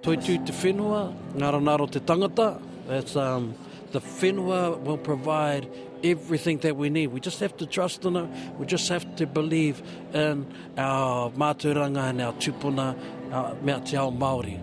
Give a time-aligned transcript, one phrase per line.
[0.00, 2.58] Toi tū te whenua, ngaranaro te tangata.
[2.88, 3.54] That's, um,
[3.92, 5.68] the whenua will provide
[6.02, 7.08] everything that we need.
[7.08, 8.28] We just have to trust in it.
[8.58, 9.82] We just have to believe
[10.14, 10.46] in
[10.78, 12.96] our māturanga and our tupuna,
[13.30, 14.58] our mea te ao Māori.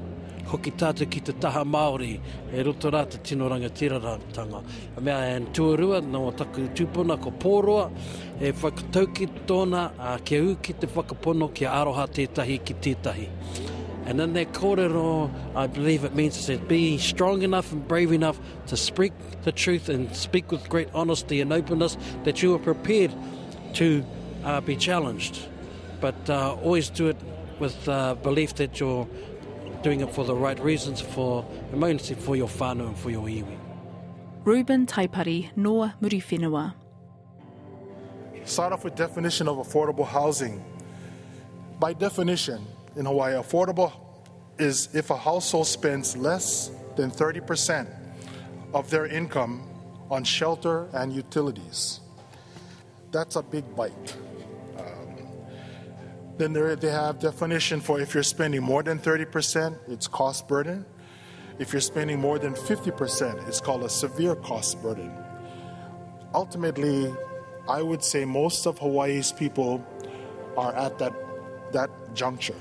[0.47, 2.19] Hoki tātou ki te taha Māori,
[2.51, 4.63] e roto rā te tino ranga tiraratanga.
[4.97, 7.91] A mea e tuarua, no taku tupuna ko pōroa,
[8.41, 13.76] e whakatauki tōna a kia u ki te whakapono kia aroha tētahi ki tētahi.
[14.07, 18.39] And in that kōrero, I believe it means to be strong enough and brave enough
[18.67, 19.11] to speak
[19.43, 23.13] the truth and speak with great honesty and openness that you are prepared
[23.73, 24.05] to
[24.45, 25.45] uh, be challenged.
[25.99, 27.17] But uh, always do it
[27.59, 29.05] with uh, belief that you're
[29.83, 33.57] doing it for the right reasons, for mostly for your whānau and for your iwi.
[34.45, 36.75] Reuben Taipari, Noa Muriwhenua.
[38.45, 40.63] Start off with definition of affordable housing.
[41.77, 42.65] By definition,
[42.97, 43.93] in Hawaii, affordable
[44.57, 47.87] is if a household spends less than 30%
[48.73, 49.63] of their income
[50.09, 51.99] on shelter and utilities.
[53.11, 54.15] That's a big bite.
[54.77, 55.15] Um,
[56.37, 60.83] then there, they have definition for if you're spending more than 30%, it's cost burden.
[61.59, 65.11] If you're spending more than 50%, it's called a severe cost burden.
[66.33, 67.13] Ultimately,
[67.69, 69.85] I would say most of Hawaii's people
[70.57, 71.13] are at that,
[71.73, 72.55] that juncture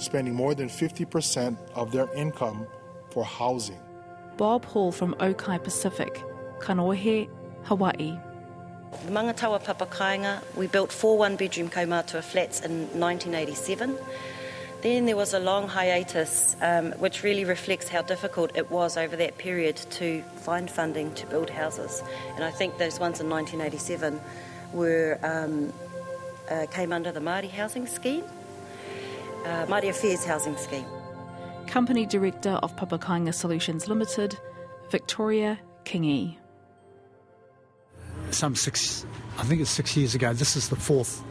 [0.00, 2.66] spending more than 50% of their income
[3.10, 3.80] for housing.
[4.36, 6.22] Bob Hall from Okai Pacific,
[6.60, 7.28] Kaneohe,
[7.64, 8.18] Hawaii.
[9.04, 13.96] The Mangatawa Papakainga, we built four one bedroom kaumātua flats in 1987.
[14.82, 19.14] Then there was a long hiatus, um, which really reflects how difficult it was over
[19.16, 22.02] that period to find funding to build houses.
[22.34, 24.18] And I think those ones in 1987
[24.72, 25.72] were um,
[26.50, 28.24] uh, came under the Māori housing scheme
[29.44, 30.86] uh, Māori Affairs Housing Scheme.
[31.66, 34.38] Company Director of Papakainga Solutions Limited,
[34.90, 36.36] Victoria Kingi.
[38.30, 39.06] Some six,
[39.38, 41.22] I think it's six years ago, this is the fourth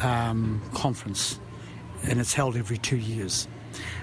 [0.00, 1.38] um, conference,
[2.04, 3.46] and it's held every two years.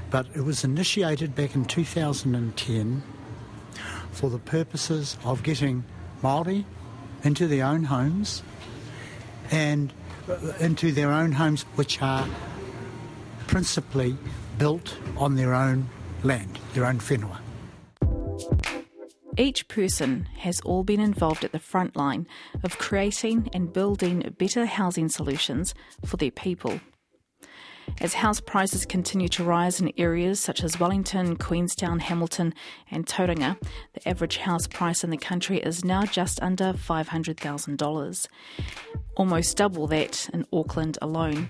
[0.09, 3.03] But it was initiated back in 2010
[4.11, 5.83] for the purposes of getting
[6.21, 6.65] Māori
[7.23, 8.43] into their own homes
[9.51, 9.93] and
[10.27, 12.27] uh, into their own homes which are
[13.49, 14.15] principally
[14.59, 15.89] built on their own
[16.23, 17.39] land, their own whenua.
[19.37, 22.27] Each person has all been involved at the front line
[22.63, 25.73] of creating and building better housing solutions
[26.05, 26.79] for their people.
[28.01, 32.53] As house prices continue to rise in areas such as Wellington, Queenstown, Hamilton,
[32.91, 33.57] and Tauranga,
[33.93, 38.27] the average house price in the country is now just under $500,000,
[39.15, 41.49] almost double that in Auckland alone.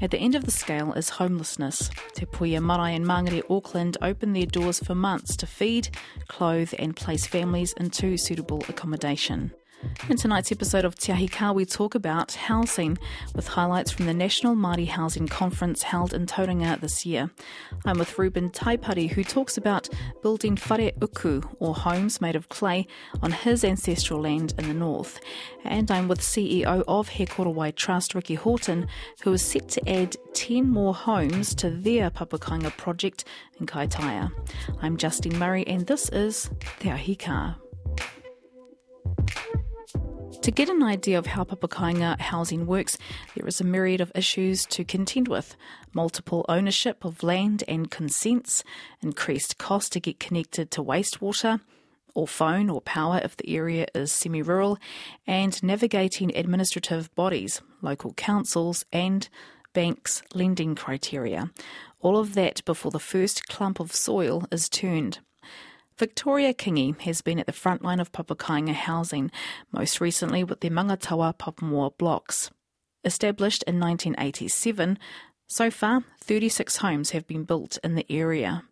[0.00, 1.90] At the end of the scale is homelessness.
[2.14, 5.90] Te Puea Marae and Mangere Auckland open their doors for months to feed,
[6.28, 9.52] clothe, and place families into suitable accommodation.
[10.08, 12.98] In tonight's episode of Te Ahi we talk about housing
[13.34, 17.30] with highlights from the National Māori Housing Conference held in Tauranga this year.
[17.84, 19.88] I'm with Reuben Taipari, who talks about
[20.22, 22.86] building whare uku, or homes made of clay,
[23.22, 25.20] on his ancestral land in the north.
[25.64, 28.86] And I'm with CEO of He Korowai Trust, Ricky Houghton,
[29.22, 33.24] who is set to add 10 more homes to their Papakainga project
[33.58, 34.32] in Kaitaia.
[34.80, 36.50] I'm Justine Murray, and this is
[36.80, 37.56] Te Ahi Kaa.
[40.42, 42.98] To get an idea of how Papakainga housing works,
[43.36, 45.54] there is a myriad of issues to contend with
[45.94, 48.64] multiple ownership of land and consents,
[49.00, 51.60] increased cost to get connected to wastewater
[52.16, 54.78] or phone or power if the area is semi rural,
[55.28, 59.28] and navigating administrative bodies, local councils, and
[59.74, 61.52] banks' lending criteria.
[62.00, 65.20] All of that before the first clump of soil is turned.
[66.02, 69.30] Victoria Kingi has been at the front line of Papakainga housing,
[69.70, 72.50] most recently with the Mangatawa Papamoa blocks.
[73.04, 74.98] Established in 1987,
[75.46, 78.64] so far 36 homes have been built in the area.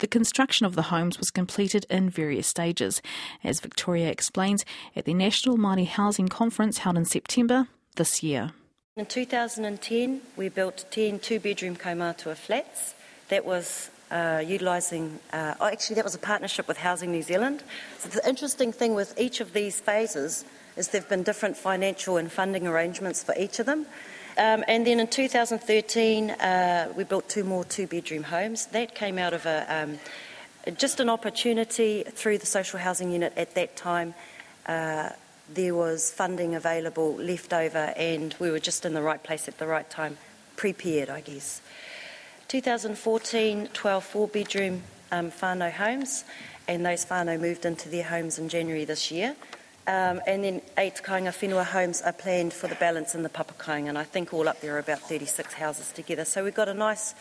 [0.00, 3.00] The construction of the homes was completed in various stages,
[3.44, 4.64] as Victoria explains
[4.96, 8.50] at the National Māori Housing Conference held in September this year.
[8.96, 12.94] In 2010, we built 10 two bedroom kaumātua flats.
[13.28, 17.62] That was uh, utilising, uh, oh, actually, that was a partnership with Housing New Zealand.
[17.98, 20.44] So, the interesting thing with each of these phases
[20.76, 23.86] is there have been different financial and funding arrangements for each of them.
[24.38, 28.66] Um, and then in 2013, uh, we built two more two bedroom homes.
[28.66, 29.98] That came out of a, um,
[30.76, 34.14] just an opportunity through the social housing unit at that time.
[34.66, 35.10] Uh,
[35.52, 39.58] there was funding available left over, and we were just in the right place at
[39.58, 40.16] the right time,
[40.56, 41.60] prepared, I guess.
[42.52, 46.22] 2014, 12 four bedroom um, whānau homes,
[46.68, 49.34] and those whānau moved into their homes in January this year.
[49.86, 53.88] Um, and then eight kainga whenua homes are planned for the balance in the Papakainga,
[53.88, 56.26] and I think all up there are about 36 houses together.
[56.26, 57.14] So we've got a nice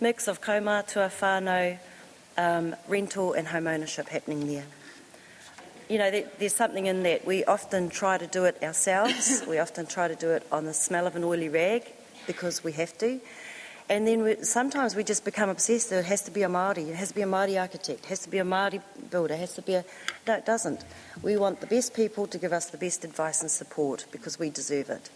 [0.00, 1.78] mix of kaumātua, whānau,
[2.36, 4.64] um, rental and home ownership happening there.
[5.88, 7.24] You know, there, there's something in that.
[7.24, 9.44] We often try to do it ourselves.
[9.48, 11.84] we often try to do it on the smell of an oily rag
[12.26, 13.20] because we have to.
[13.88, 16.88] And then we, sometimes we just become obsessed that it has to be a Māori,
[16.88, 19.40] it has to be a Māori architect, it has to be a Māori builder, it
[19.40, 19.84] has to be a...
[20.26, 20.84] No, it doesn't.
[21.22, 24.50] We want the best people to give us the best advice and support because we
[24.50, 25.08] deserve it.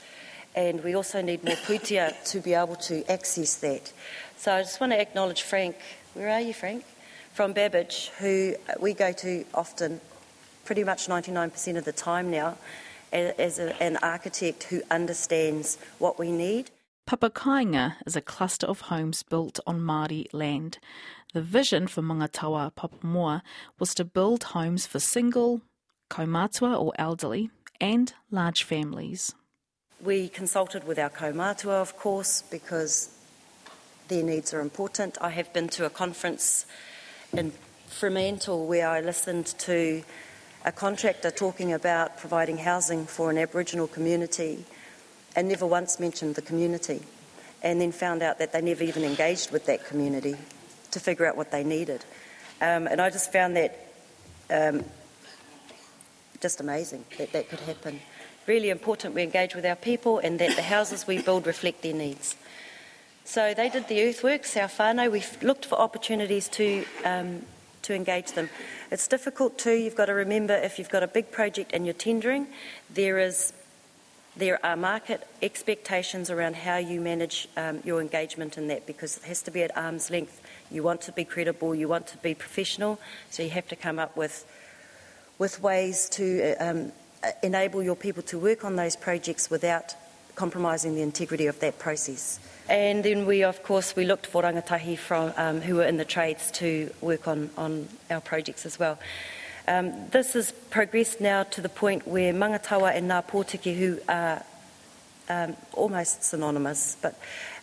[0.54, 3.92] And we also need more pūtea to be able to access that.
[4.36, 5.76] So I just want to acknowledge Frank.
[6.14, 6.84] Where are you, Frank?
[7.32, 10.00] From Babbage, who uh, we go to often,
[10.64, 12.56] pretty much 99% of the time now,
[13.12, 16.70] as a, an architect who understands what we need.
[17.06, 20.78] Papakainga is a cluster of homes built on Māori land.
[21.32, 23.42] The vision for Mangatawa Papamoa
[23.78, 25.62] was to build homes for single,
[26.08, 27.50] kaumātua or elderly,
[27.80, 29.34] and large families.
[30.02, 33.10] We consulted with our kaumātua, of course, because
[34.08, 35.18] their needs are important.
[35.20, 36.64] I have been to a conference
[37.32, 37.52] in
[37.88, 40.02] Fremantle where I listened to
[40.64, 44.64] a contractor talking about providing housing for an Aboriginal community
[45.36, 47.02] and never once mentioned the community,
[47.62, 50.36] and then found out that they never even engaged with that community
[50.90, 52.04] to figure out what they needed.
[52.60, 53.78] Um, and I just found that
[54.50, 54.84] um,
[56.40, 58.00] just amazing that that could happen.
[58.46, 61.94] Really important we engage with our people and that the houses we build reflect their
[61.94, 62.36] needs.
[63.24, 65.10] So they did the earthworks, our whānau.
[65.10, 67.42] We looked for opportunities to, um,
[67.82, 68.50] to engage them.
[68.90, 69.74] It's difficult too.
[69.74, 72.48] You've got to remember if you've got a big project and you're tendering,
[72.92, 73.52] there is
[74.40, 79.24] there are market expectations around how you manage um, your engagement in that because it
[79.24, 80.42] has to be at arm's length.
[80.70, 82.98] You want to be credible, you want to be professional,
[83.30, 84.44] so you have to come up with
[85.38, 86.92] with ways to um,
[87.42, 89.94] enable your people to work on those projects without
[90.34, 92.38] compromising the integrity of that process.
[92.68, 96.04] And then we, of course, we looked for rangatahi from um, who were in the
[96.04, 98.98] trades to work on, on our projects as well.
[99.68, 104.44] Um, this has progressed now to the point where Mangatawa and Ngā Pōtiki, who are
[105.28, 107.18] um, almost synonymous, but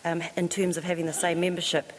[0.05, 1.91] um, in terms of having the same membership,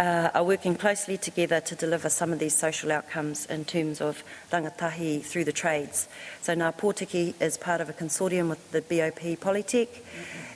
[0.00, 4.22] uh, are working closely together to deliver some of these social outcomes in terms of
[4.52, 6.08] rangatahi through the trades.
[6.40, 9.88] So Ngā Pōtiki is part of a consortium with the BOP Polytech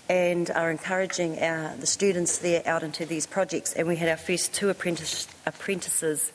[0.08, 3.72] and are encouraging our, the students there out into these projects.
[3.72, 6.32] And we had our first two apprentice, apprentices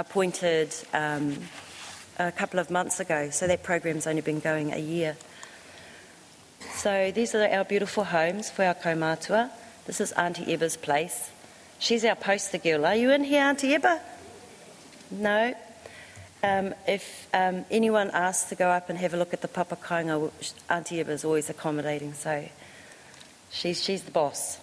[0.00, 1.36] appointed um,
[2.18, 5.16] a couple of months ago, so that program's only been going a year.
[6.74, 9.50] So these are our beautiful homes for our kaumātua.
[9.86, 11.30] This is Auntie Eba's place.
[11.78, 12.86] She's our poster girl.
[12.86, 14.00] Are you in here, Auntie Eba?
[15.10, 15.54] No?
[16.42, 20.30] Um, if um, anyone asks to go up and have a look at the papakainga,
[20.70, 22.46] Auntie Eba is always accommodating, so
[23.50, 24.58] she's, she's the boss.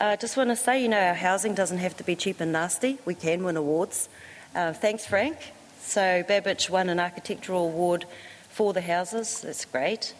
[0.00, 2.40] I uh, just want to say, you know, our housing doesn't have to be cheap
[2.40, 2.98] and nasty.
[3.04, 4.08] We can win awards.
[4.58, 5.52] Uh, thanks, Frank.
[5.82, 8.06] So Babbage won an architectural award
[8.48, 9.42] for the houses.
[9.42, 10.14] That's great.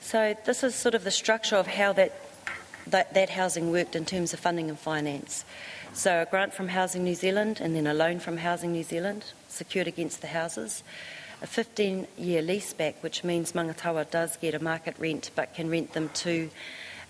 [0.00, 2.12] So this is sort of the structure of how that,
[2.88, 5.44] that, that housing worked in terms of funding and finance.
[5.92, 9.26] So a grant from Housing New Zealand and then a loan from Housing New Zealand
[9.46, 10.82] secured against the houses.
[11.40, 15.70] A 15 year lease back, which means Mangatawa does get a market rent but can
[15.70, 16.50] rent them to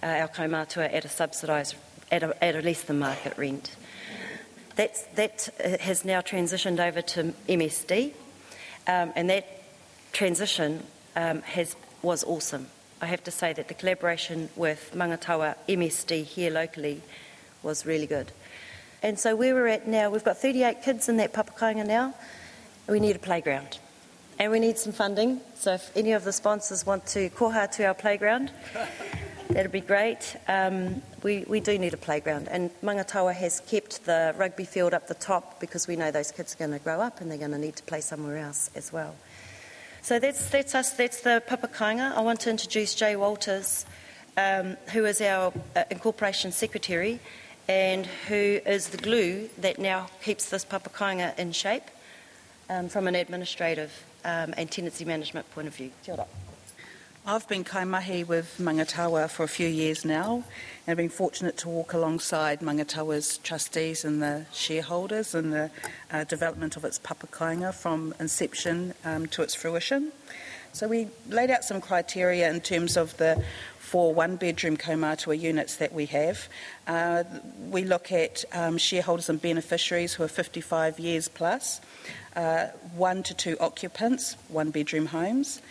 [0.02, 1.76] uh, our kaumātua at a subsidised,
[2.12, 3.74] at, at a less than market rent.
[4.76, 8.12] That's, that uh, has now transitioned over to MSD,
[8.86, 9.46] um, and that
[10.12, 10.82] transition
[11.16, 12.66] um, has, was awesome.
[13.00, 17.02] I have to say that the collaboration with Mangatawa MSD here locally
[17.62, 18.32] was really good.
[19.02, 22.14] And so where we're at now, we've got 38 kids in that papakainga now.
[22.88, 23.78] We need a playground.
[24.38, 25.40] And we need some funding.
[25.56, 28.50] So if any of the sponsors want to koha to our playground,
[29.54, 30.34] That'd be great.
[30.48, 35.06] Um, we, we do need a playground, and Mangatawa has kept the rugby field up
[35.06, 37.52] the top because we know those kids are going to grow up and they're going
[37.52, 39.14] to need to play somewhere else as well.
[40.02, 42.16] So that's, that's us, that's the Papakainga.
[42.16, 43.86] I want to introduce Jay Walters,
[44.36, 47.20] um, who is our uh, incorporation secretary
[47.68, 51.84] and who is the glue that now keeps this Papakainga in shape
[52.68, 55.92] um, from an administrative um, and tenancy management point of view.
[56.02, 56.26] Kia ora.
[57.26, 60.44] I've been kaimahi with Mangatawa for a few years now
[60.86, 65.70] and I've been fortunate to walk alongside Mangatawa's trustees and the shareholders in the
[66.10, 70.12] uh, development of its papakainga from inception um, to its fruition.
[70.74, 73.42] So we laid out some criteria in terms of the
[73.78, 76.46] for one bedroom kaumatua units that we have.
[76.86, 77.24] Uh,
[77.70, 81.80] we look at um, shareholders and beneficiaries who are 55 years plus,
[82.36, 82.66] uh,
[82.96, 85.62] one to two occupants, one bedroom homes,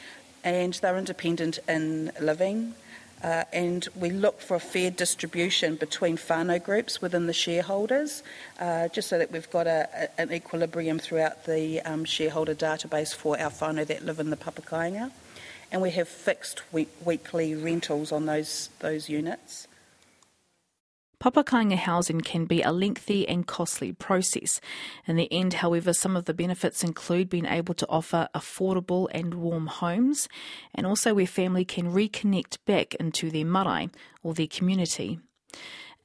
[0.43, 2.75] and they're independent in living.
[3.23, 8.21] Uh, and we look for a fair distribution between whānau groups within the shareholders,
[8.59, 13.15] uh, just so that we've got a, a, an equilibrium throughout the um, shareholder database
[13.15, 15.09] for our whānau that live in the papakainga.
[15.71, 19.67] And we have fixed week- weekly rentals on those, those units.
[21.23, 24.59] Papakainga housing can be a lengthy and costly process.
[25.07, 29.35] In the end, however, some of the benefits include being able to offer affordable and
[29.35, 30.27] warm homes,
[30.75, 33.87] and also where family can reconnect back into their marae
[34.21, 35.17] or their community.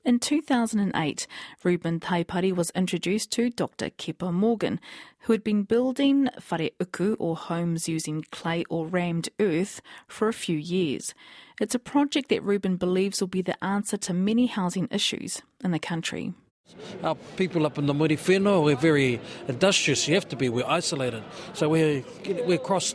[0.05, 1.27] In 2008,
[1.65, 3.91] Reuben Taipari was introduced to Dr.
[3.91, 4.79] Kepa Morgan,
[5.23, 10.33] who had been building whare uku or homes using clay or rammed earth for a
[10.33, 11.13] few years.
[11.61, 15.73] It's a project that Reuben believes will be the answer to many housing issues in
[15.73, 16.33] the country.
[17.03, 20.07] Our people up in the Muri Whenua, we're very industrious.
[20.07, 20.49] You have to be.
[20.49, 21.25] We're isolated.
[21.55, 22.05] So we're,
[22.47, 22.95] we're cross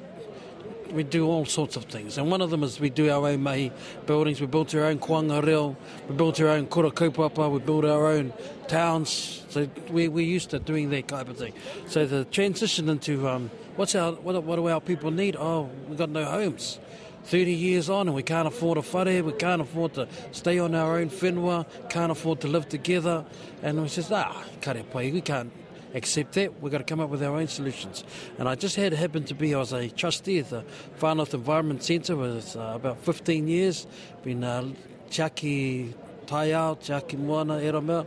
[0.94, 2.18] we do all sorts of things.
[2.18, 3.72] And one of them is we do our own mahi
[4.06, 4.40] buildings.
[4.40, 5.76] We built our own kōhanga reo.
[6.08, 7.52] We built our own kura kaupapa.
[7.52, 8.32] We built our own
[8.68, 9.44] towns.
[9.50, 11.54] So we, we're used to doing that type of thing.
[11.88, 15.36] So the transition into um, what's our, what, what do our people need?
[15.36, 16.80] Oh, we've got no homes.
[17.26, 20.76] 30 years on and we can't afford a whare, we can't afford to stay on
[20.76, 23.26] our own whenua, can't afford to live together.
[23.62, 25.52] And we says, ah, kare pai, we can't
[25.94, 26.62] accept that.
[26.62, 28.04] We've got to come up with our own solutions.
[28.38, 30.64] And I just had happened to be, I was a trustee at the
[30.96, 33.88] Far North Environment Centre with uh, about 15 years,
[34.24, 34.70] been uh,
[35.10, 35.94] Chaki
[36.26, 38.06] Taiao, Chaki Moana, Eramea,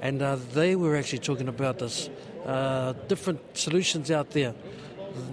[0.00, 2.08] and uh, they were actually talking about this
[2.46, 4.54] uh, different solutions out there.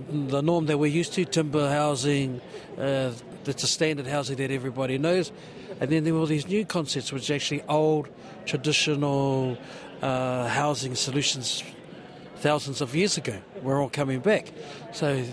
[0.10, 2.42] The norm that we're used to, timber housing,
[2.78, 3.12] uh,
[3.44, 5.32] that's a standard housing that everybody knows.
[5.80, 8.08] And then there were these new concepts, which are actually old,
[8.46, 9.58] traditional
[10.02, 11.64] uh, housing solutions
[12.38, 13.38] thousands of years ago.
[13.62, 14.52] We're all coming back.
[14.94, 15.24] So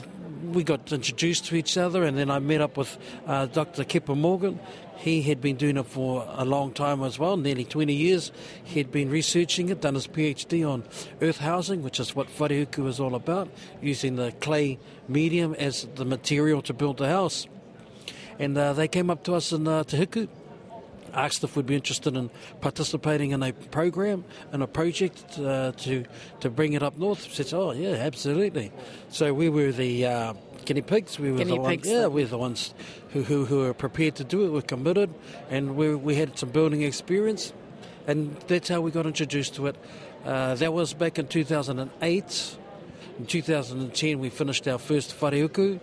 [0.42, 3.84] we got introduced to each other, and then I met up with uh, Dr.
[3.84, 4.58] Kepa Morgan.
[4.96, 8.30] He had been doing it for a long time as well, nearly 20 years.
[8.62, 10.84] He had been researching it, done his PhD on
[11.20, 13.48] earth housing, which is what Whareuku is all about,
[13.80, 17.46] using the clay medium as the material to build the house.
[18.38, 20.28] And uh, they came up to us in uh, Te Hiku
[21.12, 26.04] asked if we'd be interested in participating in a program and a project uh, to
[26.40, 27.32] to bring it up north.
[27.32, 28.72] Said, oh yeah, absolutely.
[29.08, 31.18] So we were the uh, guinea pigs.
[31.18, 32.74] We were Guinea the ones, yeah, we're the ones
[33.10, 34.50] who, who who were prepared to do it.
[34.50, 35.10] We're committed,
[35.50, 37.52] and we we had some building experience,
[38.06, 39.76] and that's how we got introduced to it.
[40.24, 42.58] Uh, that was back in 2008.
[43.18, 45.80] In 2010, we finished our first whareuku,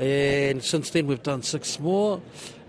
[0.00, 2.22] and since then we've done six more.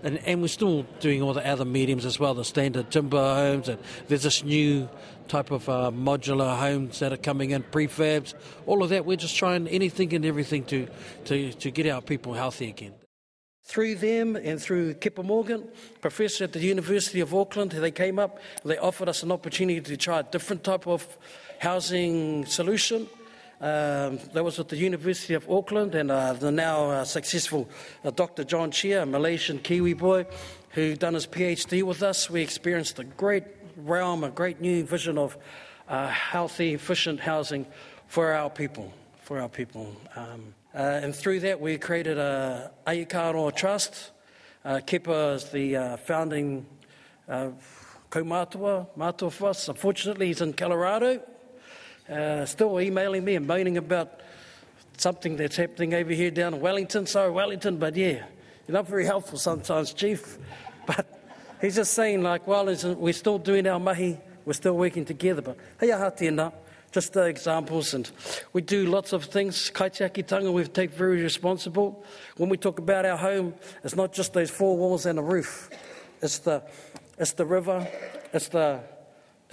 [0.04, 3.68] And, and we're still doing all the other mediums as well, the standard timber homes,
[3.68, 4.88] and there's this new
[5.28, 8.34] type of uh, modular homes that are coming in, prefabs,
[8.66, 9.06] all of that.
[9.06, 10.88] We're just trying anything and everything to,
[11.26, 12.94] to, to get our people healthy again.
[13.64, 15.68] Through them and through Kepa Morgan,
[16.00, 19.96] professor at the University of Auckland, they came up, they offered us an opportunity to
[19.96, 21.06] try a different type of
[21.60, 23.08] housing solution.
[23.62, 27.68] Um, that was at the University of Auckland, and uh, the now uh, successful
[28.04, 28.42] uh, Dr.
[28.42, 30.26] John Chia, a Malaysian Kiwi boy,
[30.70, 32.28] who done his PhD with us.
[32.28, 33.44] We experienced a great
[33.76, 35.36] realm, a great new vision of
[35.88, 37.64] uh, healthy, efficient housing
[38.08, 38.92] for our people.
[39.22, 44.10] For our people, um, uh, and through that we created a Aikaro Trust.
[44.64, 46.66] Uh, Kepa is the uh, founding
[47.28, 47.50] uh,
[48.12, 49.68] Matua mātua for us.
[49.68, 51.22] Unfortunately, he's in Colorado
[52.08, 54.20] uh, still emailing me and moaning about
[54.96, 57.06] something that's happening over here down in Wellington.
[57.06, 58.24] Sorry, Wellington, but yeah,
[58.66, 60.38] you're not very helpful sometimes, Chief.
[60.84, 61.06] But
[61.60, 65.42] he's just saying, like, well, we're still doing our mahi, we're still working together.
[65.42, 66.52] But aha tēnā,
[66.90, 67.94] just uh, examples.
[67.94, 68.10] And
[68.52, 69.70] we do lots of things.
[69.70, 72.04] Kaitiakitanga, we take very responsible.
[72.36, 73.54] When we talk about our home,
[73.84, 75.70] it's not just those four walls and a roof.
[76.20, 76.64] It's the,
[77.16, 77.86] it's the river,
[78.32, 78.80] it's the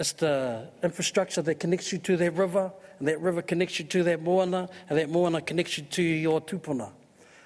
[0.00, 4.02] it's the infrastructure that connects you to that river, and that river connects you to
[4.04, 6.90] that moana, and that moana connects you to your tupuna.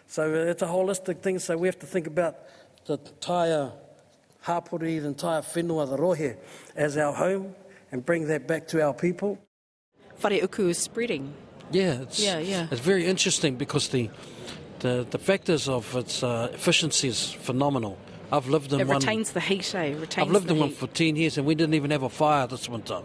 [0.06, 2.37] So uh, it's a holistic thing, so we have to think about
[2.87, 3.73] the entire
[4.44, 6.37] hapuri, the entire whenua, the rohe,
[6.76, 7.56] as our home,
[7.90, 9.37] and bring that back to our people.
[10.23, 11.34] Whare uku is spreading.
[11.73, 12.68] Yeah, it's, Yeah, yeah.
[12.70, 14.11] it's very interesting because the,
[14.78, 17.99] the, the factors of its uh, efficiency is phenomenal.
[18.34, 18.96] I've lived in It one.
[18.96, 19.94] retains the heat, eh?
[19.94, 22.46] Retains I've lived in one for 10 years and we didn't even have a fire
[22.48, 23.00] this winter.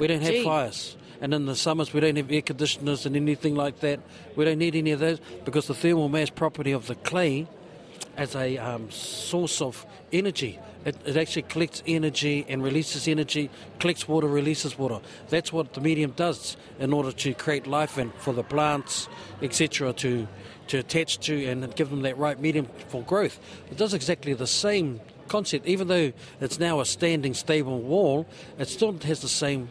[0.00, 0.44] We don't have Gee.
[0.44, 0.96] fires.
[1.20, 4.00] And in the summers, we don't have air conditioners and anything like that.
[4.36, 7.48] We don't need any of those because the thermal mass property of the clay
[8.16, 10.58] as a um, source of energy.
[10.84, 15.00] It, it actually collects energy and releases energy, collects water, releases water.
[15.30, 19.08] That's what the medium does in order to create life and for the plants,
[19.40, 20.26] etc., to
[20.68, 23.38] to attach to and give them that right medium for growth.
[23.70, 28.26] It does exactly the same concept, even though it's now a standing, stable wall.
[28.58, 29.68] It still has the same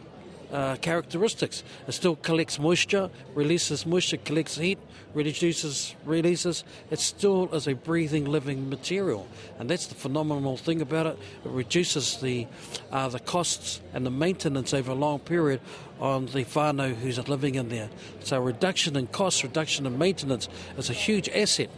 [0.52, 1.64] uh, characteristics.
[1.88, 4.78] It still collects moisture, releases moisture, collects heat,
[5.14, 6.64] reduces releases.
[6.90, 9.26] It still is a breathing, living material,
[9.58, 11.18] and that's the phenomenal thing about it.
[11.44, 12.46] It reduces the
[12.90, 15.60] uh, the costs and the maintenance over a long period
[16.02, 17.88] on the whānau who's living in there.
[18.24, 21.70] So reduction in costs, reduction in maintenance is a huge asset.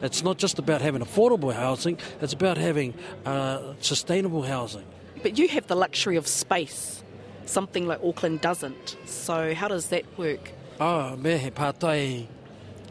[0.00, 2.94] It's not just about having affordable housing; it's about having
[3.26, 4.84] uh, sustainable housing.
[5.22, 7.02] But you have the luxury of space
[7.46, 8.96] something like Auckland doesn't.
[9.06, 10.52] So how does that work?
[10.78, 12.26] Oh, me he pātai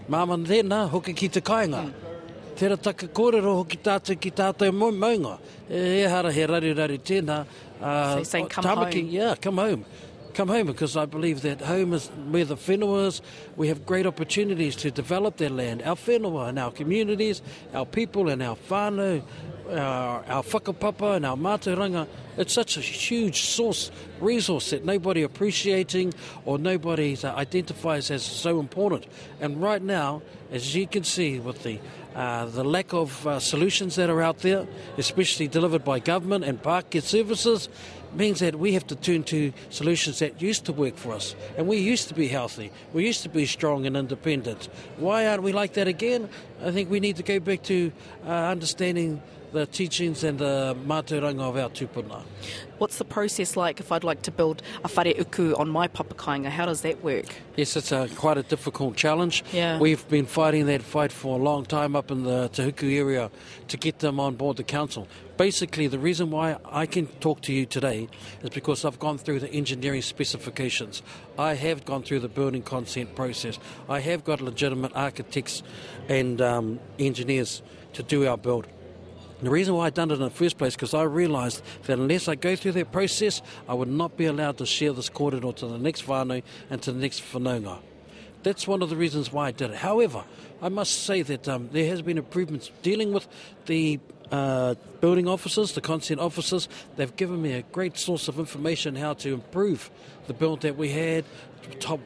[0.10, 1.86] māman tēnā hoki ki te kāinga.
[1.86, 1.94] Mm.
[2.56, 5.38] Tēra taka kōrero hoki tātou ki tātou maunga.
[5.70, 7.46] E, e hara he rari rari tēnā.
[7.82, 9.12] Uh, so saying come tamaki, home.
[9.12, 9.86] Yeah, come home.
[10.36, 13.22] Come home because I believe that home is where the whenua.
[13.56, 15.82] We have great opportunities to develop their land.
[15.84, 17.42] Our whenua and our communities,
[17.74, 19.24] our people and our whānau,
[19.70, 26.14] our, our whakapapa and our mātauranga, it's such a huge source, resource that nobody appreciating
[26.44, 29.06] or nobody identifies as so important.
[29.40, 31.80] And right now, as you can see with the
[32.16, 34.66] uh, the lack of uh, solutions that are out there,
[34.98, 37.68] especially delivered by government and park services,
[38.14, 41.36] means that we have to turn to solutions that used to work for us.
[41.58, 42.72] And we used to be healthy.
[42.94, 44.70] We used to be strong and independent.
[44.98, 46.30] Why aren't we like that again?
[46.64, 47.92] I think we need to go back to
[48.26, 49.22] uh, understanding
[49.56, 52.22] the teachings and the mātauranga of our tupuna.
[52.78, 56.50] What's the process like if I'd like to build a whare uku on my papakainga?
[56.50, 57.28] How does that work?
[57.56, 59.46] Yes, it's a, quite a difficult challenge.
[59.54, 59.80] Yeah.
[59.80, 63.32] We've been fighting that fight for a long time up in the Te Hiku area
[63.70, 65.08] to get them on board the council.
[65.38, 68.10] Basically, the reason why I can talk to you today
[68.44, 71.02] is because I've gone through the engineering specifications.
[71.40, 73.58] I have gone through the building consent process.
[73.88, 75.64] I have got legitimate architects
[76.10, 77.62] and um, engineers
[77.94, 78.68] to do our build.
[79.42, 82.28] The reason why I done it in the first place because I realised that unless
[82.28, 85.68] I go through that process, I would not be allowed to share this corridor to
[85.68, 87.80] the next whānau and to the next whanaunga.
[88.44, 89.78] That's one of the reasons why I did it.
[89.78, 90.24] However,
[90.62, 93.28] I must say that um, there has been improvements dealing with
[93.66, 94.00] the
[94.32, 96.70] uh, building officers, the consent officers.
[96.96, 99.92] They've given me a great source of information how to improve
[100.28, 101.26] the build that we had,
[101.80, 102.00] top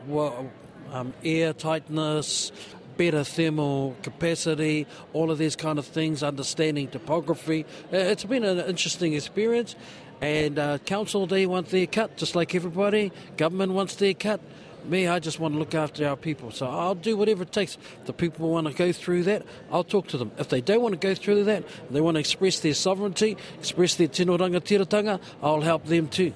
[0.91, 2.51] um, air tightness,
[2.99, 7.65] better thermal capacity, all of these kind of things, understanding topography.
[7.93, 9.77] Uh, it's been an interesting experience.
[10.19, 13.13] And uh, council, they want their cut, just like everybody.
[13.37, 14.41] Government wants their cut.
[14.83, 16.51] Me, I just want to look after our people.
[16.51, 17.77] So I'll do whatever it takes.
[18.01, 20.33] If the people want to go through that, I'll talk to them.
[20.37, 23.95] If they don't want to go through that, they want to express their sovereignty, express
[23.95, 26.33] their tino rangatiratanga, I'll help them too.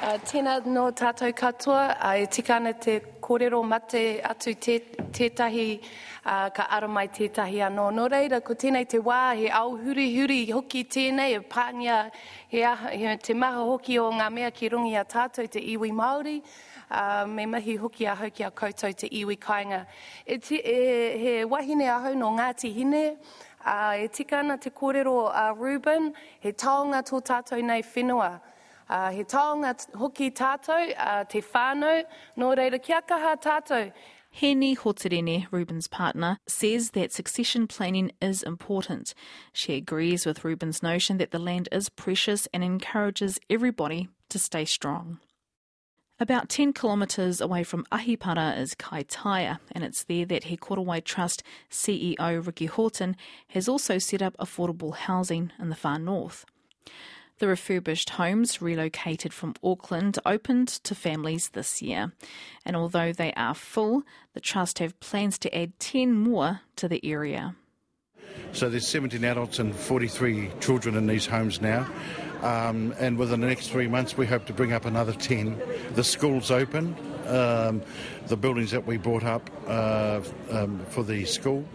[0.00, 4.78] Uh, tēnā no tātou katoa, uh, e tikana te kōrero mate atu te,
[5.12, 7.90] tētahi uh, ka ara mai tētahi anō.
[7.92, 11.98] No reira, ko tēnei te wā, he au huri huri hoki tēnei, e pāngia
[12.48, 16.38] he, he, te maha hoki o ngā mea ki rungi a tātou te iwi Māori,
[16.88, 19.84] uh, me mahi hoki a hoki a koutou te iwi kainga.
[20.24, 23.18] E, te, e, he wahine ahau no Ngāti Hine,
[23.66, 28.38] uh, e tikana te kōrero uh, Ruben, he taonga tō tātou nei whenua.
[28.90, 32.02] Uh, he taonga hoki tātou, uh, te whānau,
[32.36, 33.92] nō reira kia kaha tātou.
[34.34, 39.14] Hoterene, Reuben's partner, says that succession planning is important.
[39.52, 44.64] She agrees with Reuben's notion that the land is precious and encourages everybody to stay
[44.64, 45.20] strong.
[46.18, 52.44] About 10 kilometres away from Ahipara is Kaitaia, and it's there that He Trust CEO
[52.44, 53.16] Ricky Houghton
[53.48, 56.44] has also set up affordable housing in the far north.
[57.40, 62.12] The refurbished homes relocated from Auckland opened to families this year.
[62.66, 64.02] And although they are full,
[64.34, 67.56] the Trust have plans to add 10 more to the area.
[68.52, 71.90] So there's 17 adults and 43 children in these homes now.
[72.42, 75.58] Um, and within the next three months, we hope to bring up another 10.
[75.94, 76.94] The school's open.
[77.26, 77.80] Um,
[78.26, 81.66] the buildings that we brought up uh, um, for the school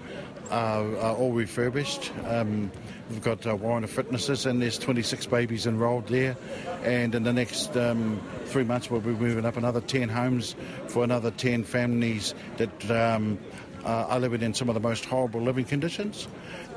[0.51, 2.11] are, are all refurbished.
[2.25, 2.71] Um,
[3.09, 6.35] we've got uh, Warren Fitnesses, and there's 26 babies enrolled there.
[6.83, 10.55] And in the next um, three months, we'll be moving up another 10 homes
[10.87, 13.39] for another 10 families that um,
[13.83, 16.27] uh, are living in some of the most horrible living conditions.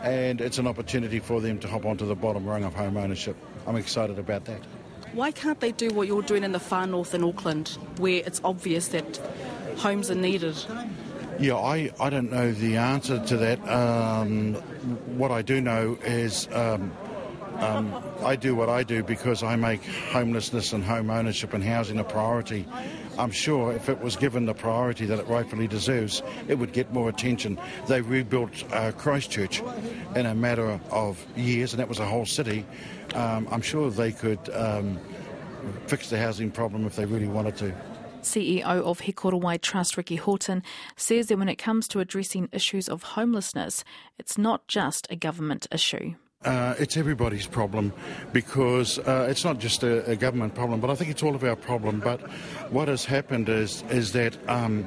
[0.03, 3.37] And it's an opportunity for them to hop onto the bottom rung of home ownership.
[3.67, 4.61] I'm excited about that.
[5.13, 8.41] Why can't they do what you're doing in the far north in Auckland, where it's
[8.45, 9.17] obvious that
[9.79, 10.57] homes are needed?
[11.39, 13.69] Yeah, I, I don't know the answer to that.
[13.69, 14.55] Um,
[15.17, 16.91] what I do know is um,
[17.59, 22.01] um, I do what I do because I make homelessness and home ownership and housing
[22.01, 22.67] a priority.
[23.19, 26.93] I'm sure if it was given the priority that it rightfully deserves, it would get
[26.93, 27.59] more attention.
[27.87, 29.63] They rebuilt uh, Christchurch
[30.17, 32.67] in a matter of years, and that was a whole city.
[33.15, 34.99] Um, I'm sure they could um,
[35.87, 37.75] fix the housing problem if they really wanted to.
[38.29, 40.63] CEO of He Korowai Trust, Ricky Houghton,
[40.97, 43.85] says that when it comes to addressing issues of homelessness,
[44.19, 46.15] it's not just a government issue.
[46.45, 47.93] Uh, it's everybody's problem
[48.33, 51.43] because uh, it's not just a, a, government problem, but I think it's all of
[51.43, 51.99] our problem.
[51.99, 52.21] But
[52.71, 54.87] what has happened is is that um,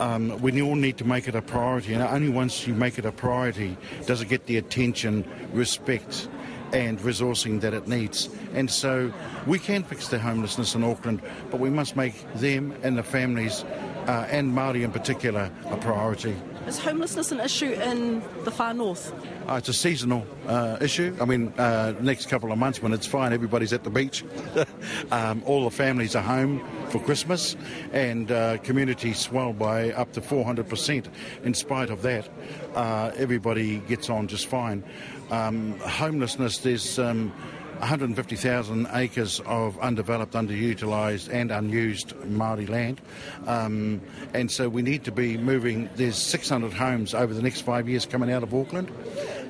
[0.00, 3.04] um, we all need to make it a priority, and only once you make it
[3.04, 6.28] a priority does it get the attention, respect,
[6.72, 8.28] and resourcing that it needs.
[8.54, 9.12] And so
[9.46, 13.64] we can fix the homelessness in Auckland, but we must make them and the families,
[14.06, 16.36] uh, and Māori in particular, a priority.
[16.66, 19.12] Is homelessness an issue in the far north?
[19.48, 21.16] Uh, it's a seasonal uh, issue.
[21.20, 24.24] I mean, uh, next couple of months when it's fine, everybody's at the beach.
[25.10, 27.56] um, all the families are home for Christmas,
[27.92, 31.06] and uh, communities swell by up to 400%.
[31.44, 32.28] In spite of that,
[32.74, 34.84] uh, everybody gets on just fine.
[35.30, 36.98] Um, homelessness, there's.
[36.98, 37.32] Um,
[37.80, 43.00] 150,000 acres of undeveloped, underutilised, and unused Māori land.
[43.46, 44.00] Um,
[44.34, 45.88] and so we need to be moving.
[45.96, 48.90] There's 600 homes over the next five years coming out of Auckland.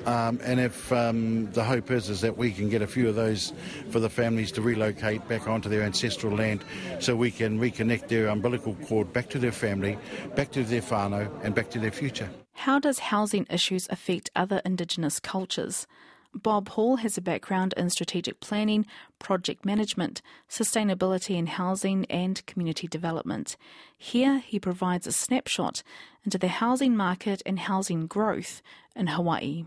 [0.05, 3.15] Um, and if um, the hope is is that we can get a few of
[3.15, 3.53] those
[3.89, 6.63] for the families to relocate back onto their ancestral land,
[6.99, 9.97] so we can reconnect their umbilical cord back to their family,
[10.35, 12.29] back to their whānau, and back to their future.
[12.53, 15.87] How does housing issues affect other Indigenous cultures?
[16.33, 18.85] Bob Hall has a background in strategic planning,
[19.17, 23.57] project management, sustainability in housing, and community development.
[23.97, 25.81] Here, he provides a snapshot
[26.23, 28.61] into the housing market and housing growth
[28.95, 29.65] in Hawaii.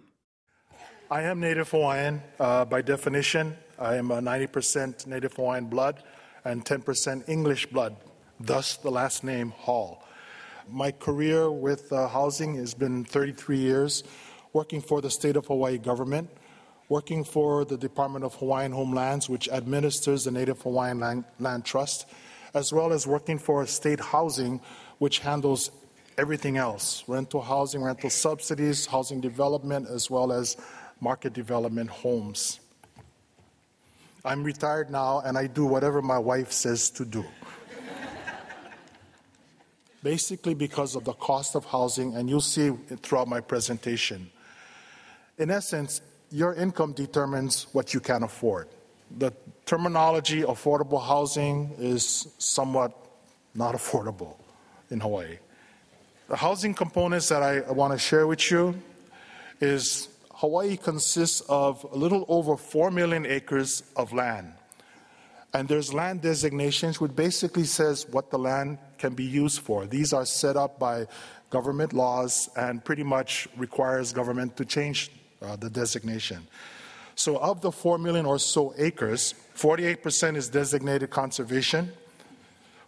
[1.10, 3.56] I am Native Hawaiian uh, by definition.
[3.78, 6.02] I am a 90% Native Hawaiian blood
[6.44, 7.96] and 10% English blood,
[8.38, 10.04] thus the last name Hall.
[10.70, 14.04] My career with uh, housing has been 33 years,
[14.52, 16.30] working for the state of Hawaii government
[16.88, 22.06] working for the Department of Hawaiian Homelands, which administers the Native Hawaiian Land, Land Trust,
[22.54, 24.60] as well as working for state housing,
[24.98, 25.70] which handles
[26.18, 30.56] everything else rental housing, rental subsidies, housing development, as well as
[31.00, 32.60] market development homes.
[34.24, 37.24] I'm retired now and I do whatever my wife says to do.
[40.02, 42.70] Basically, because of the cost of housing, and you'll see
[43.02, 44.30] throughout my presentation.
[45.38, 46.00] In essence,
[46.32, 48.68] your income determines what you can afford.
[49.18, 49.32] The
[49.66, 52.92] terminology affordable housing is somewhat
[53.54, 54.36] not affordable
[54.90, 55.38] in Hawaii.
[56.28, 58.74] The housing components that I want to share with you
[59.60, 64.54] is Hawaii consists of a little over 4 million acres of land.
[65.54, 69.84] And there's land designations which basically says what the land can be used for.
[69.84, 71.06] These are set up by
[71.50, 75.10] government laws and pretty much requires government to change
[75.42, 76.46] uh, the designation.
[77.14, 81.92] So, of the 4 million or so acres, 48% is designated conservation,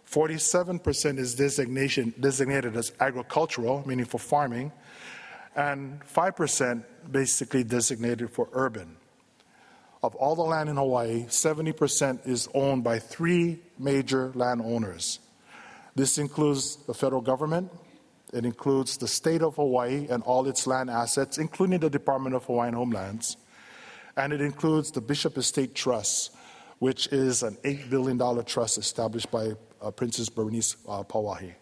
[0.09, 4.71] 47% is designation, designated as agricultural, meaning for farming,
[5.55, 8.97] and 5% basically designated for urban.
[10.03, 15.19] Of all the land in Hawaii, 70% is owned by three major landowners.
[15.95, 17.71] This includes the federal government,
[18.35, 22.43] it includes the state of Hawaii and all its land assets, including the Department of
[22.43, 23.37] Hawaiian Homelands.
[24.17, 26.35] And it includes the Bishop Estate Trust,
[26.79, 31.53] which is an $8 billion trust established by uh, Princess Bernice uh, Pauahi,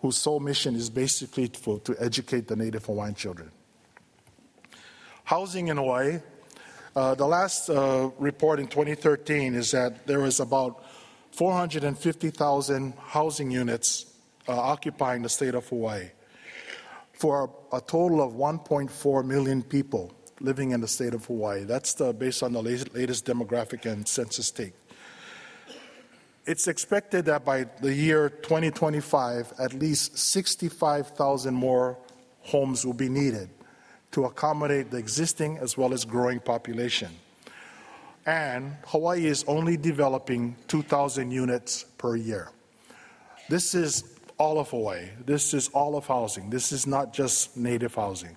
[0.00, 3.52] whose sole mission is basically for, to educate the native Hawaiian children.
[5.22, 6.18] Housing in Hawaii.
[6.96, 10.84] Uh, the last uh, report in 2013 is that there was about
[11.30, 14.09] 450,000 housing units
[14.50, 16.10] uh, occupying the state of Hawaii
[17.12, 21.64] for a total of 1.4 million people living in the state of Hawaii.
[21.64, 24.72] That's the, based on the latest demographic and census take.
[26.46, 31.96] It's expected that by the year 2025, at least 65,000 more
[32.40, 33.50] homes will be needed
[34.12, 37.10] to accommodate the existing as well as growing population.
[38.26, 42.50] And Hawaii is only developing 2,000 units per year.
[43.48, 45.10] This is all of Hawaii.
[45.26, 46.48] This is all of housing.
[46.48, 48.36] This is not just native housing.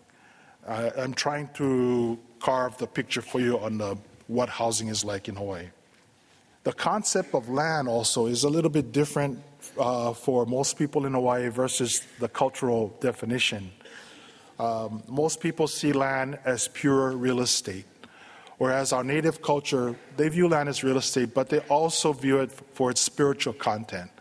[0.68, 5.36] I'm trying to carve the picture for you on the, what housing is like in
[5.38, 5.68] Hawaii.
[6.66, 9.42] The concept of land also is a little bit different
[9.78, 13.72] uh, for most people in Hawaii versus the cultural definition.
[14.60, 17.86] Um, most people see land as pure real estate,
[18.58, 22.52] whereas our native culture, they view land as real estate, but they also view it
[22.74, 24.12] for its spiritual content.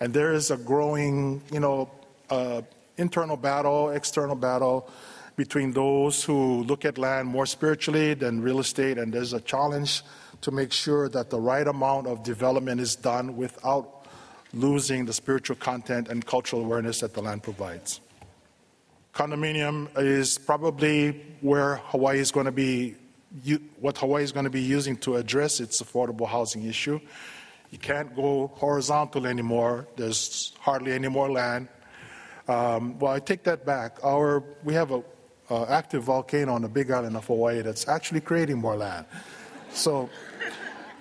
[0.00, 1.90] And there is a growing, you know,
[2.30, 2.62] uh,
[2.96, 4.88] internal battle, external battle
[5.36, 10.02] between those who look at land more spiritually than real estate, and there's a challenge
[10.42, 14.06] to make sure that the right amount of development is done without
[14.52, 18.00] losing the spiritual content and cultural awareness that the land provides.
[19.12, 22.94] Condominium is probably where Hawaii is going to be,
[23.80, 27.00] what Hawaii is going to be using to address its affordable housing issue.
[27.74, 29.88] You can't go horizontal anymore.
[29.96, 31.66] There's hardly any more land.
[32.46, 33.98] Um, well, I take that back.
[34.04, 35.02] Our, we have an
[35.50, 39.06] active volcano on the big island of Hawaii that's actually creating more land.
[39.72, 40.08] So,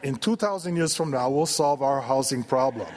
[0.01, 2.88] in 2,000 years from now, we'll solve our housing problem.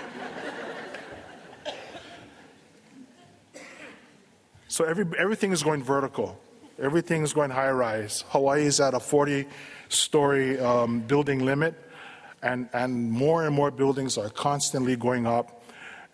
[4.68, 6.40] so, every, everything is going vertical,
[6.78, 8.24] everything is going high rise.
[8.28, 9.46] Hawaii is at a 40
[9.90, 11.74] story um, building limit
[12.42, 15.62] and, and more and more buildings are constantly going up.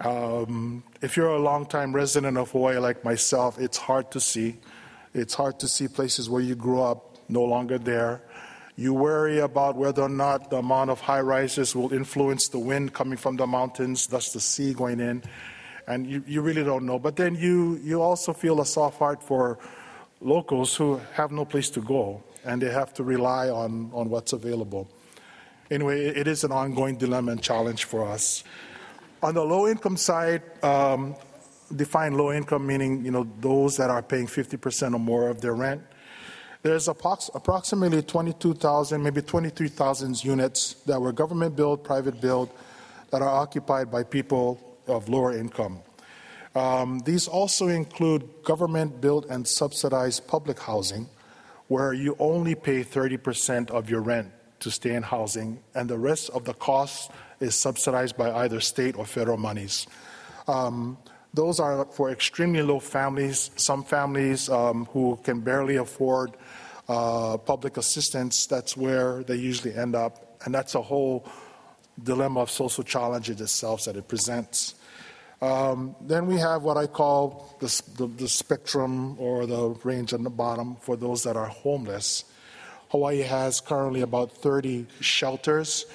[0.00, 4.56] Um, if you're a longtime resident of Hawaii like myself, it's hard to see.
[5.14, 8.22] It's hard to see places where you grew up no longer there.
[8.76, 12.94] You worry about whether or not the amount of high rises will influence the wind
[12.94, 15.22] coming from the mountains, thus the sea going in.
[15.86, 16.98] And you, you really don't know.
[16.98, 19.58] But then you, you also feel a soft heart for
[20.20, 24.32] locals who have no place to go and they have to rely on, on what's
[24.32, 24.88] available.
[25.72, 28.44] Anyway, it is an ongoing dilemma and challenge for us.
[29.22, 31.16] On the low income side, um,
[31.74, 35.54] define low income meaning you know those that are paying 50% or more of their
[35.54, 35.80] rent.
[36.60, 42.54] There's approximately 22,000, maybe 23,000 units that were government built, private built,
[43.10, 45.80] that are occupied by people of lower income.
[46.54, 51.08] Um, these also include government built and subsidized public housing,
[51.68, 54.30] where you only pay 30% of your rent
[54.62, 58.96] to stay in housing, and the rest of the cost is subsidized by either state
[58.96, 59.86] or federal monies.
[60.48, 60.98] Um,
[61.34, 66.36] those are for extremely low families, some families um, who can barely afford
[66.88, 68.46] uh, public assistance.
[68.46, 71.26] That's where they usually end up, and that's a whole
[72.02, 74.74] dilemma of social challenges itself that it presents.
[75.40, 80.22] Um, then we have what I call the, the, the, spectrum or the range on
[80.22, 82.24] the bottom for those that are homeless.
[82.92, 85.86] Hawaii has currently about 30 shelters.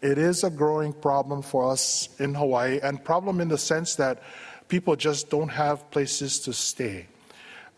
[0.00, 4.22] It is a growing problem for us in Hawaii, and problem in the sense that
[4.68, 7.06] people just don't have places to stay.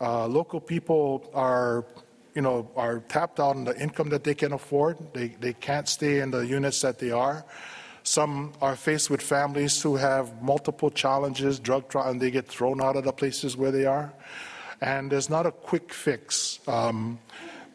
[0.00, 1.84] Uh, local people are,
[2.36, 4.96] you know, are tapped out on the income that they can afford.
[5.14, 7.44] They, they can't stay in the units that they are.
[8.04, 12.80] Some are faced with families who have multiple challenges, drug trial, and they get thrown
[12.80, 14.12] out of the places where they are.
[14.80, 16.60] And there's not a quick fix.
[16.68, 17.18] Um,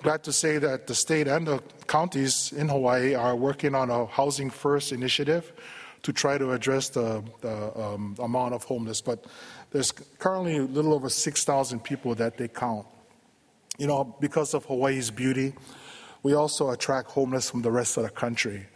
[0.02, 4.06] glad to say that the state and the counties in Hawaii are working on a
[4.06, 5.54] Housing First initiative
[6.04, 9.02] to try to address the, the um, amount of homeless.
[9.02, 9.26] But
[9.72, 12.86] there's currently a little over 6,000 people that they count.
[13.78, 15.54] You know, because of Hawaii's beauty,
[16.24, 18.68] we also attract homeless from the rest of the country.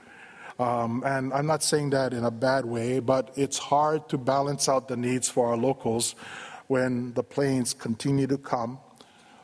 [0.57, 4.67] Um, and I'm not saying that in a bad way, but it's hard to balance
[4.67, 6.15] out the needs for our locals
[6.67, 8.79] when the planes continue to come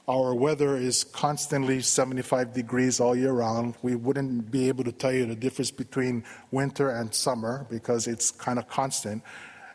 [0.08, 3.76] our weather is constantly 75 degrees all year round.
[3.82, 8.30] We wouldn't be able to tell you the difference between winter and summer because it's
[8.30, 9.24] kind of constant.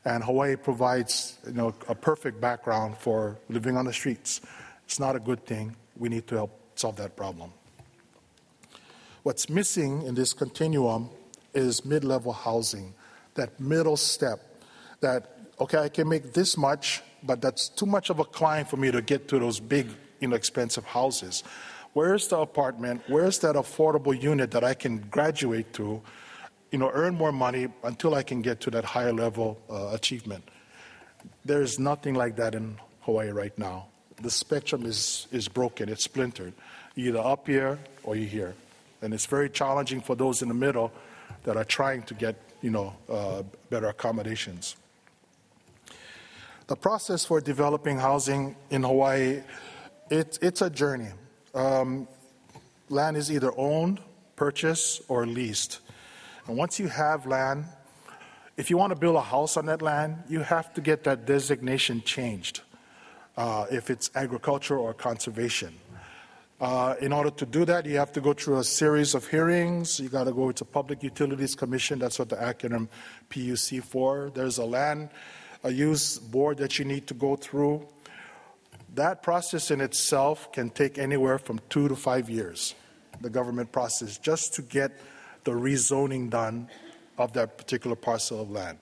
[0.04, 4.40] And Hawaii provides you know, a perfect background for living on the streets.
[4.84, 5.74] It's not a good thing.
[5.96, 7.52] We need to help solve that problem.
[9.24, 11.10] What's missing in this continuum
[11.54, 12.94] is mid level housing,
[13.34, 14.38] that middle step
[15.00, 18.76] that, okay, I can make this much, but that's too much of a climb for
[18.76, 19.88] me to get to those big
[20.20, 21.42] inexpensive houses.
[21.92, 23.02] Where's the apartment?
[23.08, 26.00] Where's that affordable unit that I can graduate to,
[26.70, 30.48] you know, earn more money until I can get to that higher level uh, achievement?
[31.44, 33.86] There's nothing like that in Hawaii right now.
[34.22, 36.52] The spectrum is, is broken, it's splintered.
[36.94, 38.54] You're either up here or you're here.
[39.02, 40.92] And it's very challenging for those in the middle
[41.44, 44.76] that are trying to get, you know, uh, better accommodations.
[46.66, 49.40] The process for developing housing in Hawaii
[50.10, 51.08] it, it's a journey.
[51.54, 52.08] Um,
[52.88, 54.00] land is either owned,
[54.36, 55.80] purchased, or leased.
[56.46, 57.64] And once you have land,
[58.56, 61.24] if you want to build a house on that land, you have to get that
[61.24, 62.60] designation changed,
[63.36, 65.74] uh, if it's agriculture or conservation.
[66.60, 69.98] Uh, in order to do that, you have to go through a series of hearings.
[69.98, 71.98] You got to go to Public Utilities Commission.
[71.98, 72.88] That's what the acronym
[73.30, 74.30] PUC for.
[74.34, 75.08] There's a land
[75.62, 77.86] a use board that you need to go through.
[78.94, 82.74] That process in itself can take anywhere from two to five years.
[83.20, 84.92] The government process just to get
[85.44, 86.68] the rezoning done
[87.16, 88.78] of that particular parcel of land.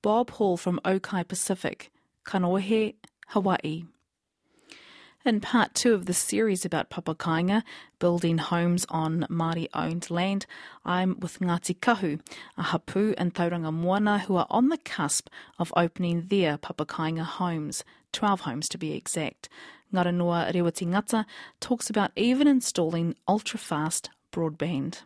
[0.00, 1.90] Bob Hall from Okai Pacific,
[2.24, 2.94] Kaneohe,
[3.28, 3.84] Hawaii.
[5.24, 7.62] In part two of the series about Papakainga,
[8.00, 10.46] building homes on Māori owned land,
[10.84, 12.18] I'm with Ngāti Kahu,
[12.58, 15.28] a hapu and Tauranga Moana who are on the cusp
[15.60, 19.48] of opening their Papakainga homes, 12 homes to be exact.
[19.94, 21.24] Ngaranua Rewati Ngata
[21.60, 25.02] talks about even installing ultra fast broadband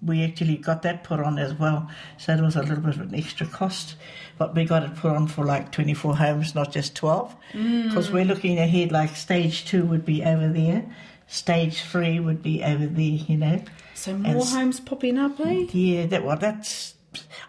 [0.00, 1.90] we actually got that put on as well.
[2.18, 3.96] So it was a little bit of an extra cost,
[4.36, 7.34] but we got it put on for like 24 homes, not just 12.
[7.52, 8.12] Because mm.
[8.12, 10.84] we're looking ahead, like stage two would be over there,
[11.26, 13.62] stage three would be over there, you know.
[13.94, 15.66] So more and, homes popping up, eh?
[15.72, 16.94] Yeah, that well, that's.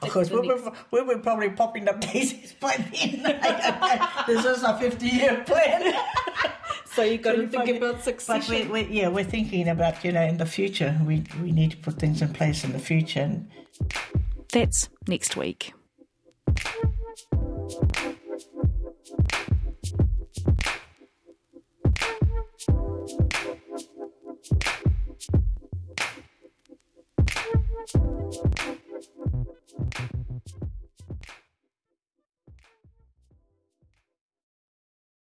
[0.02, 3.22] Of course, we were, we were probably popping up daisies by then.
[4.28, 5.94] this is a 50 year plan.
[7.00, 8.68] so you got to think about succession.
[8.68, 11.00] But we, we, yeah, we're thinking about you know in the future.
[11.06, 13.22] We we need to put things in place in the future.
[13.22, 13.50] And...
[14.52, 15.74] That's next week.